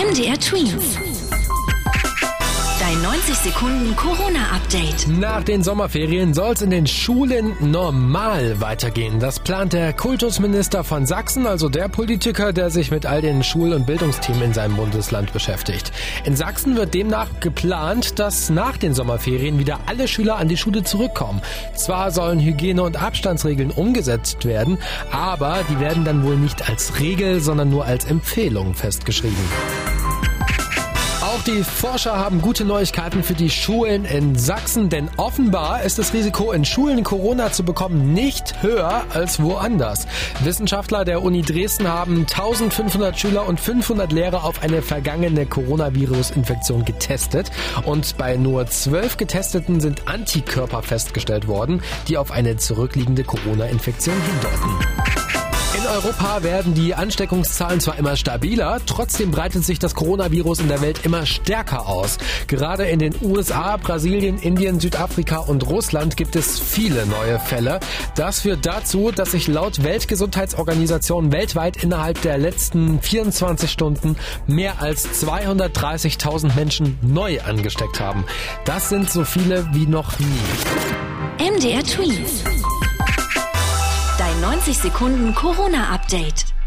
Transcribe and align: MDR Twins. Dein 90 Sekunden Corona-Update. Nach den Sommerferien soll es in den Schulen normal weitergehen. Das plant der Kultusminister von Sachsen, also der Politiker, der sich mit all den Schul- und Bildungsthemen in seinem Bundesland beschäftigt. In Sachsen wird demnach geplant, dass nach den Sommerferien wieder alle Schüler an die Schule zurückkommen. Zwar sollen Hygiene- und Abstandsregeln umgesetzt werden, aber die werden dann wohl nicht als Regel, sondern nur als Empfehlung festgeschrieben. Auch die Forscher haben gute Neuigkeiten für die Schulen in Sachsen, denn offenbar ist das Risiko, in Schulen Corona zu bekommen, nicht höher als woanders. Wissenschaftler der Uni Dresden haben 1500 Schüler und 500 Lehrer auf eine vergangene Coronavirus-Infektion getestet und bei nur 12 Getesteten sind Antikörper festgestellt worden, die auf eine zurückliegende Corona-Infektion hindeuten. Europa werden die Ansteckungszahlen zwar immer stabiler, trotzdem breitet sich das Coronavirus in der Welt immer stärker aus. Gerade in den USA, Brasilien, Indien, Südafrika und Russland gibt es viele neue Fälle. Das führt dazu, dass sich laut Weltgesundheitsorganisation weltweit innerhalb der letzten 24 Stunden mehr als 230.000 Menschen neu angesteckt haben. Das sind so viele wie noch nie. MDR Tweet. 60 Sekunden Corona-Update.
MDR 0.00 0.40
Twins. 0.40 0.96
Dein 2.80 3.02
90 3.02 3.34
Sekunden 3.34 3.94
Corona-Update. 3.94 5.08
Nach 5.08 5.44
den 5.44 5.62
Sommerferien 5.62 6.32
soll 6.32 6.54
es 6.54 6.62
in 6.62 6.70
den 6.70 6.86
Schulen 6.86 7.54
normal 7.60 8.62
weitergehen. 8.62 9.20
Das 9.20 9.40
plant 9.40 9.74
der 9.74 9.92
Kultusminister 9.92 10.84
von 10.84 11.04
Sachsen, 11.04 11.46
also 11.46 11.68
der 11.68 11.88
Politiker, 11.88 12.54
der 12.54 12.70
sich 12.70 12.90
mit 12.90 13.04
all 13.04 13.20
den 13.20 13.44
Schul- 13.44 13.74
und 13.74 13.86
Bildungsthemen 13.86 14.40
in 14.40 14.54
seinem 14.54 14.76
Bundesland 14.76 15.34
beschäftigt. 15.34 15.92
In 16.24 16.34
Sachsen 16.34 16.76
wird 16.76 16.94
demnach 16.94 17.28
geplant, 17.40 18.18
dass 18.18 18.48
nach 18.48 18.78
den 18.78 18.94
Sommerferien 18.94 19.58
wieder 19.58 19.80
alle 19.84 20.08
Schüler 20.08 20.36
an 20.36 20.48
die 20.48 20.56
Schule 20.56 20.82
zurückkommen. 20.82 21.42
Zwar 21.76 22.10
sollen 22.10 22.40
Hygiene- 22.40 22.82
und 22.82 23.00
Abstandsregeln 23.00 23.70
umgesetzt 23.70 24.46
werden, 24.46 24.78
aber 25.12 25.58
die 25.68 25.78
werden 25.78 26.06
dann 26.06 26.24
wohl 26.24 26.36
nicht 26.36 26.70
als 26.70 26.98
Regel, 26.98 27.40
sondern 27.40 27.68
nur 27.68 27.84
als 27.84 28.06
Empfehlung 28.06 28.72
festgeschrieben. 28.72 29.36
Auch 31.30 31.42
die 31.42 31.62
Forscher 31.62 32.18
haben 32.18 32.42
gute 32.42 32.64
Neuigkeiten 32.64 33.22
für 33.22 33.34
die 33.34 33.50
Schulen 33.50 34.04
in 34.04 34.34
Sachsen, 34.34 34.88
denn 34.88 35.08
offenbar 35.16 35.84
ist 35.84 36.00
das 36.00 36.12
Risiko, 36.12 36.50
in 36.50 36.64
Schulen 36.64 37.04
Corona 37.04 37.52
zu 37.52 37.62
bekommen, 37.62 38.12
nicht 38.12 38.64
höher 38.64 39.04
als 39.10 39.40
woanders. 39.40 40.08
Wissenschaftler 40.42 41.04
der 41.04 41.22
Uni 41.22 41.42
Dresden 41.42 41.86
haben 41.86 42.26
1500 42.28 43.16
Schüler 43.16 43.46
und 43.46 43.60
500 43.60 44.10
Lehrer 44.10 44.42
auf 44.42 44.60
eine 44.64 44.82
vergangene 44.82 45.46
Coronavirus-Infektion 45.46 46.84
getestet 46.84 47.52
und 47.84 48.16
bei 48.16 48.36
nur 48.36 48.66
12 48.66 49.16
Getesteten 49.16 49.80
sind 49.80 50.08
Antikörper 50.08 50.82
festgestellt 50.82 51.46
worden, 51.46 51.80
die 52.08 52.18
auf 52.18 52.32
eine 52.32 52.56
zurückliegende 52.56 53.22
Corona-Infektion 53.22 54.16
hindeuten. 54.20 55.09
Europa 55.90 56.44
werden 56.44 56.74
die 56.74 56.94
Ansteckungszahlen 56.94 57.80
zwar 57.80 57.98
immer 57.98 58.14
stabiler, 58.14 58.80
trotzdem 58.86 59.32
breitet 59.32 59.64
sich 59.64 59.80
das 59.80 59.96
Coronavirus 59.96 60.60
in 60.60 60.68
der 60.68 60.80
Welt 60.82 61.04
immer 61.04 61.26
stärker 61.26 61.88
aus. 61.88 62.18
Gerade 62.46 62.84
in 62.84 63.00
den 63.00 63.14
USA, 63.20 63.76
Brasilien, 63.76 64.38
Indien, 64.38 64.78
Südafrika 64.78 65.38
und 65.38 65.66
Russland 65.66 66.16
gibt 66.16 66.36
es 66.36 66.60
viele 66.60 67.06
neue 67.06 67.40
Fälle. 67.40 67.80
Das 68.14 68.40
führt 68.40 68.66
dazu, 68.66 69.10
dass 69.10 69.32
sich 69.32 69.48
laut 69.48 69.82
Weltgesundheitsorganisation 69.82 71.32
weltweit 71.32 71.82
innerhalb 71.82 72.22
der 72.22 72.38
letzten 72.38 73.02
24 73.02 73.68
Stunden 73.68 74.16
mehr 74.46 74.80
als 74.80 75.08
230.000 75.24 76.54
Menschen 76.54 76.98
neu 77.02 77.40
angesteckt 77.40 77.98
haben. 77.98 78.24
Das 78.64 78.90
sind 78.90 79.10
so 79.10 79.24
viele 79.24 79.68
wie 79.72 79.86
noch 79.86 80.20
nie. 80.20 81.46
MDR 81.56 81.82
Tweet. 81.82 82.49
60 84.70 84.82
Sekunden 84.82 85.34
Corona-Update. 85.34 86.59